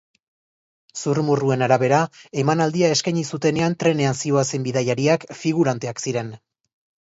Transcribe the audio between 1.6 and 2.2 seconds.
arabera,